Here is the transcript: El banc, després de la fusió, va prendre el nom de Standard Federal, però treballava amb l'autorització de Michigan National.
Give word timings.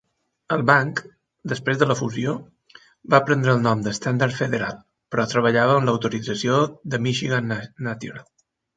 El 0.53 0.61
banc, 0.67 1.01
després 1.51 1.79
de 1.81 1.87
la 1.89 1.97
fusió, 1.99 2.33
va 3.15 3.21
prendre 3.29 3.55
el 3.55 3.63
nom 3.67 3.85
de 3.89 3.95
Standard 3.99 4.39
Federal, 4.41 4.83
però 5.13 5.29
treballava 5.37 5.79
amb 5.79 5.91
l'autorització 5.91 6.61
de 6.97 7.05
Michigan 7.09 7.57
National. 7.61 8.31